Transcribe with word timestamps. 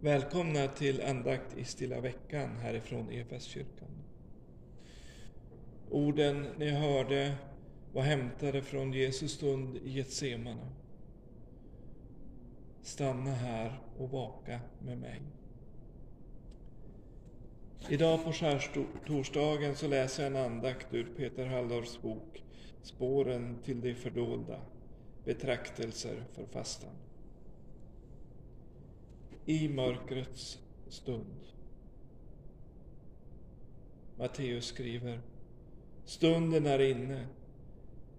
Välkomna 0.00 0.68
till 0.68 1.02
andakt 1.02 1.58
i 1.58 1.64
Stilla 1.64 2.00
veckan 2.00 2.56
härifrån 2.56 3.10
EFS-kyrkan. 3.10 3.88
Orden 5.90 6.46
ni 6.58 6.70
hörde 6.70 7.34
var 7.92 8.02
hämtade 8.02 8.62
från 8.62 8.92
Jesus 8.92 9.32
stund 9.32 9.76
i 9.76 9.90
Getsemane. 9.90 10.66
Stanna 12.82 13.30
här 13.30 13.80
och 13.98 14.10
vaka 14.10 14.60
med 14.78 14.98
mig. 14.98 15.20
Idag 17.88 18.24
på 18.24 18.32
skärtorsdagen 18.32 19.76
så 19.76 19.88
läser 19.88 20.22
jag 20.22 20.32
en 20.32 20.52
andakt 20.52 20.94
ur 20.94 21.08
Peter 21.16 21.46
Halldorfs 21.46 22.02
bok 22.02 22.42
Spåren 22.82 23.58
till 23.64 23.80
det 23.80 23.94
fördolda, 23.94 24.60
betraktelser 25.24 26.24
för 26.32 26.46
fastan. 26.46 27.07
I 29.48 29.68
mörkrets 29.68 30.58
stund. 30.88 31.40
Matteus 34.16 34.66
skriver 34.66 35.20
Stunden 36.04 36.66
är 36.66 36.78
inne. 36.78 37.26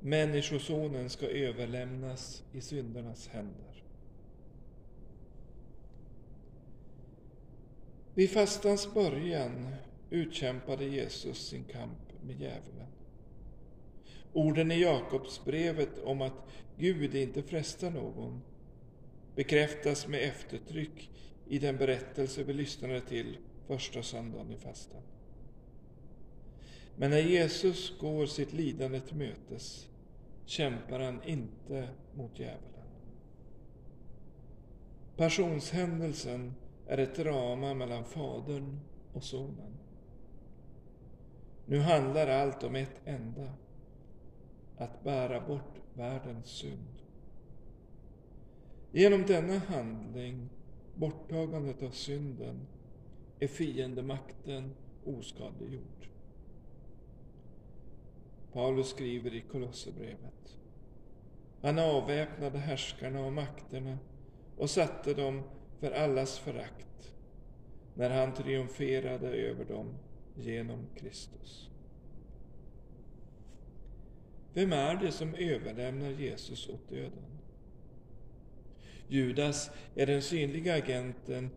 Människosonen 0.00 1.10
ska 1.10 1.26
överlämnas 1.26 2.42
i 2.52 2.60
syndernas 2.60 3.28
händer. 3.28 3.82
Vid 8.14 8.30
fastans 8.30 8.94
början 8.94 9.74
utkämpade 10.10 10.84
Jesus 10.84 11.38
sin 11.38 11.64
kamp 11.64 12.22
med 12.22 12.40
djävulen. 12.40 12.88
Orden 14.32 14.72
i 14.72 14.80
Jakobsbrevet 14.80 15.98
om 16.04 16.20
att 16.20 16.48
Gud 16.76 17.14
inte 17.14 17.42
frestar 17.42 17.90
någon 17.90 18.42
bekräftas 19.34 20.08
med 20.08 20.22
eftertryck 20.22 21.10
i 21.46 21.58
den 21.58 21.76
berättelse 21.76 22.42
vi 22.42 22.52
lyssnade 22.52 23.00
till 23.00 23.38
första 23.66 24.02
söndagen 24.02 24.52
i 24.52 24.56
fastan. 24.56 25.02
Men 26.96 27.10
när 27.10 27.20
Jesus 27.20 27.98
går 28.00 28.26
sitt 28.26 28.52
lidande 28.52 29.00
till 29.00 29.16
mötes 29.16 29.88
kämpar 30.46 31.00
han 31.00 31.22
inte 31.22 31.88
mot 32.14 32.38
djävulen. 32.38 32.70
Passionshändelsen 35.16 36.54
är 36.86 36.98
ett 36.98 37.16
drama 37.16 37.74
mellan 37.74 38.04
Fadern 38.04 38.80
och 39.12 39.24
Sonen. 39.24 39.78
Nu 41.66 41.78
handlar 41.78 42.26
allt 42.26 42.62
om 42.62 42.76
ett 42.76 43.00
enda, 43.04 43.52
att 44.76 45.04
bära 45.04 45.40
bort 45.40 45.80
världens 45.94 46.46
synd. 46.46 46.93
Genom 48.96 49.22
denna 49.26 49.58
handling, 49.58 50.48
borttagandet 50.94 51.82
av 51.82 51.90
synden, 51.90 52.66
är 53.38 53.48
fiendemakten 53.48 54.74
oskadliggjord. 55.04 56.08
Paulus 58.52 58.88
skriver 58.88 59.34
i 59.34 59.40
Kolosserbrevet. 59.40 60.56
Han 61.62 61.78
avväpnade 61.78 62.58
härskarna 62.58 63.20
och 63.20 63.32
makterna 63.32 63.98
och 64.56 64.70
satte 64.70 65.14
dem 65.14 65.42
för 65.80 65.90
allas 65.90 66.38
förakt 66.38 67.14
när 67.94 68.10
han 68.10 68.34
triumferade 68.34 69.28
över 69.28 69.64
dem 69.64 69.94
genom 70.34 70.86
Kristus. 70.96 71.70
Vem 74.52 74.72
är 74.72 74.94
det 74.96 75.12
som 75.12 75.34
överlämnar 75.34 76.10
Jesus 76.10 76.68
åt 76.68 76.88
döden? 76.88 77.33
Judas 79.08 79.70
är 79.94 80.06
den 80.06 80.22
synliga 80.22 80.74
agenten, 80.74 81.50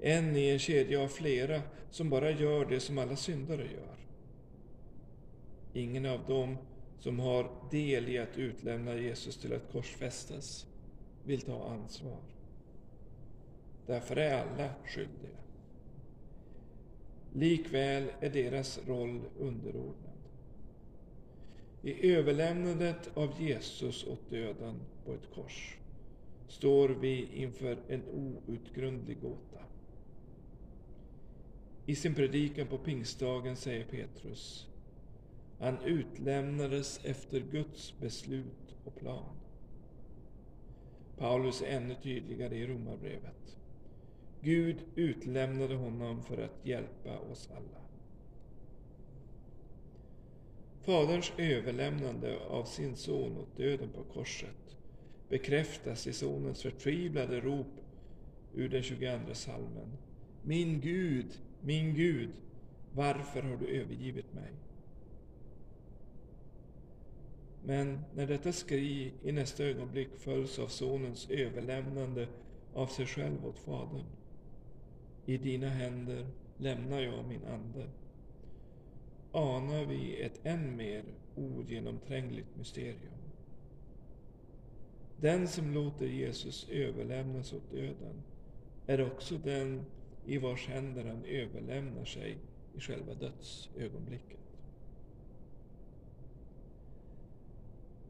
en 0.00 0.36
i 0.36 0.50
en 0.50 0.58
kedja 0.58 1.02
av 1.02 1.08
flera 1.08 1.62
som 1.90 2.10
bara 2.10 2.30
gör 2.30 2.64
det 2.64 2.80
som 2.80 2.98
alla 2.98 3.16
syndare 3.16 3.62
gör. 3.62 3.96
Ingen 5.72 6.06
av 6.06 6.26
dem 6.26 6.56
som 6.98 7.18
har 7.18 7.50
del 7.70 8.08
i 8.08 8.18
att 8.18 8.38
utlämna 8.38 8.96
Jesus 8.96 9.36
till 9.36 9.52
att 9.52 9.72
korsfästas 9.72 10.66
vill 11.24 11.40
ta 11.40 11.68
ansvar. 11.68 12.18
Därför 13.86 14.16
är 14.16 14.34
alla 14.34 14.70
skyldiga. 14.86 15.36
Likväl 17.32 18.04
är 18.20 18.30
deras 18.30 18.80
roll 18.86 19.20
underordnad. 19.38 20.16
I 21.82 22.12
överlämnandet 22.12 23.10
av 23.14 23.42
Jesus 23.42 24.06
åt 24.06 24.30
döden 24.30 24.80
på 25.04 25.12
ett 25.12 25.34
kors 25.34 25.76
står 26.48 26.88
vi 26.88 27.28
inför 27.32 27.78
en 27.88 28.02
outgrundlig 28.46 29.20
gåta. 29.20 29.60
I 31.86 31.94
sin 31.94 32.14
predikan 32.14 32.66
på 32.66 32.78
pingstdagen 32.78 33.56
säger 33.56 33.84
Petrus 33.84 34.68
han 35.58 35.78
utlämnades 35.84 37.00
efter 37.04 37.40
Guds 37.40 37.94
beslut 38.00 38.76
och 38.84 38.96
plan. 38.96 39.36
Paulus 41.18 41.62
är 41.62 41.66
ännu 41.66 41.94
tydligare 41.94 42.56
i 42.56 42.66
Romarbrevet. 42.66 43.56
Gud 44.40 44.76
utlämnade 44.94 45.74
honom 45.74 46.22
för 46.22 46.42
att 46.42 46.66
hjälpa 46.66 47.18
oss 47.18 47.48
alla. 47.50 47.80
Faderns 50.82 51.32
överlämnande 51.38 52.38
av 52.38 52.64
sin 52.64 52.96
son 52.96 53.36
åt 53.36 53.56
döden 53.56 53.88
på 53.88 54.04
korset 54.04 54.76
bekräftas 55.28 56.06
i 56.06 56.12
sonens 56.12 56.62
förtvivlade 56.62 57.40
rop 57.40 57.80
ur 58.54 58.68
den 58.68 58.82
22 58.82 59.34
salmen. 59.34 59.96
Min 60.42 60.80
Gud, 60.80 61.26
min 61.60 61.94
Gud, 61.94 62.30
varför 62.92 63.42
har 63.42 63.56
du 63.56 63.66
övergivit 63.66 64.34
mig? 64.34 64.52
Men 67.64 68.00
när 68.14 68.26
detta 68.26 68.52
skri 68.52 69.12
i 69.22 69.32
nästa 69.32 69.64
ögonblick 69.64 70.08
följs 70.16 70.58
av 70.58 70.66
sonens 70.66 71.30
överlämnande 71.30 72.28
av 72.74 72.86
sig 72.86 73.06
själv 73.06 73.46
åt 73.46 73.58
Fadern. 73.58 74.04
I 75.26 75.36
dina 75.36 75.68
händer 75.68 76.26
lämnar 76.56 77.00
jag 77.00 77.24
min 77.24 77.44
ande. 77.44 77.86
Anar 79.32 79.84
vi 79.84 80.22
ett 80.22 80.40
än 80.42 80.76
mer 80.76 81.04
ogenomträngligt 81.36 82.56
mysterium. 82.56 83.15
Den 85.20 85.48
som 85.48 85.74
låter 85.74 86.06
Jesus 86.06 86.68
överlämnas 86.70 87.52
åt 87.52 87.70
döden 87.70 88.22
är 88.86 89.06
också 89.06 89.38
den 89.38 89.84
i 90.26 90.38
vars 90.38 90.66
händer 90.68 91.04
han 91.04 91.24
överlämnar 91.24 92.04
sig 92.04 92.38
i 92.74 92.80
själva 92.80 93.14
dödsögonblicket. 93.14 94.40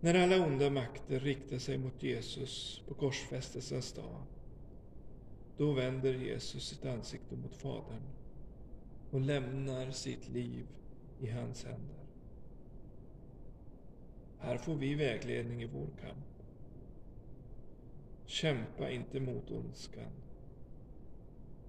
När 0.00 0.14
alla 0.14 0.46
onda 0.46 0.70
makter 0.70 1.20
riktar 1.20 1.58
sig 1.58 1.78
mot 1.78 2.02
Jesus 2.02 2.82
på 2.88 2.94
korsfästelsens 2.94 3.92
dag, 3.92 4.22
då 5.56 5.72
vänder 5.72 6.14
Jesus 6.14 6.68
sitt 6.68 6.86
ansikte 6.86 7.36
mot 7.36 7.54
Fadern 7.54 8.02
och 9.10 9.20
lämnar 9.20 9.90
sitt 9.90 10.28
liv 10.28 10.66
i 11.20 11.30
hans 11.30 11.64
händer. 11.64 12.06
Här 14.38 14.58
får 14.58 14.74
vi 14.74 14.94
vägledning 14.94 15.62
i 15.62 15.66
vår 15.66 15.88
kamp. 16.00 16.29
Kämpa 18.30 18.90
inte 18.90 19.20
mot 19.20 19.50
ondskan. 19.50 20.12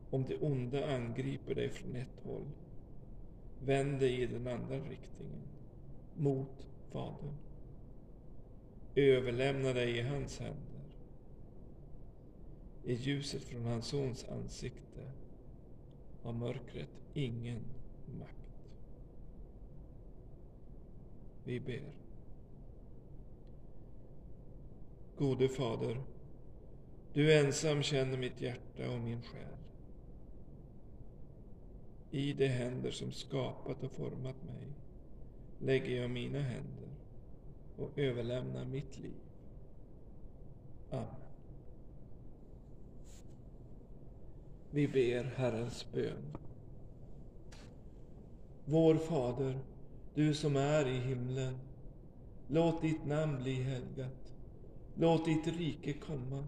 Om 0.10 0.24
det 0.24 0.38
onda 0.42 0.96
angriper 0.96 1.56
dig 1.56 1.70
från 1.70 1.96
ett 1.96 2.20
håll, 2.24 2.48
vänd 3.60 4.00
dig 4.00 4.22
i 4.22 4.26
den 4.26 4.48
andra 4.48 4.76
riktningen, 4.76 5.42
mot 6.16 6.68
Fadern. 6.92 7.38
Överlämna 8.96 9.74
dig 9.74 9.98
i 9.98 10.02
hans 10.02 10.40
händer. 10.40 10.82
I 12.84 12.94
ljuset 12.94 13.44
från 13.44 13.66
hans 13.66 13.88
sons 13.88 14.26
ansikte 14.30 15.12
har 16.22 16.34
mörkret 16.34 17.02
ingen 17.14 17.62
makt. 18.20 18.66
Vi 21.44 21.60
ber. 21.60 21.92
Gode 25.18 25.50
Fader, 25.50 26.02
du 27.14 27.34
ensam 27.34 27.84
känner 27.84 28.18
mitt 28.18 28.42
hjärta 28.42 28.90
och 28.90 29.00
min 29.00 29.22
själ. 29.22 29.58
I 32.12 32.34
de 32.34 32.48
händer 32.48 32.92
som 32.92 33.12
skapat 33.12 33.84
och 33.84 33.92
format 33.92 34.44
mig 34.44 34.68
lägger 35.60 36.02
jag 36.02 36.10
mina 36.10 36.40
händer 36.40 36.90
och 37.78 38.00
överlämnar 38.00 38.66
mitt 38.66 39.00
liv. 39.00 39.22
Amen. 40.90 41.06
Vi 44.72 44.88
ber 44.88 45.24
Herrens 45.24 45.92
bön. 45.92 46.38
Vår 48.66 48.96
Fader, 48.96 49.60
du 50.14 50.34
som 50.34 50.56
är 50.56 50.88
i 50.88 51.00
himlen. 51.00 51.58
Låt 52.48 52.82
ditt 52.82 53.06
namn 53.06 53.44
bli 53.44 53.54
helgat. 53.54 54.34
Låt 54.96 55.26
ditt 55.26 55.48
rike 55.48 55.94
komma. 55.94 56.48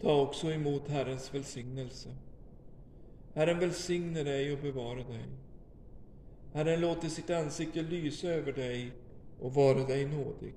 Ta 0.00 0.20
också 0.20 0.52
emot 0.52 0.88
Herrens 0.88 1.34
välsignelse. 1.34 2.08
Herren 3.34 3.58
välsigne 3.58 4.22
dig 4.22 4.52
och 4.52 4.58
bevara 4.58 5.02
dig. 5.02 5.24
Herren 6.52 6.80
låter 6.80 7.08
sitt 7.08 7.30
ansikte 7.30 7.82
lysa 7.82 8.28
över 8.28 8.52
dig 8.52 8.92
och 9.40 9.54
vara 9.54 9.86
dig 9.86 10.06
nådig. 10.06 10.54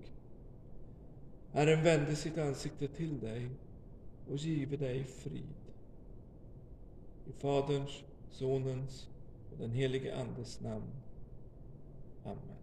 Herren 1.52 1.84
vände 1.84 2.16
sitt 2.16 2.38
ansikte 2.38 2.88
till 2.88 3.20
dig 3.20 3.50
och 4.30 4.38
give 4.38 4.78
dig 4.78 5.04
frid. 5.04 5.56
I 7.28 7.32
Faderns, 7.32 8.04
Sonens 8.32 9.08
och 9.52 9.58
den 9.58 9.72
helige 9.72 10.16
Andes 10.16 10.62
namn. 10.62 10.92
Amen. 12.24 12.54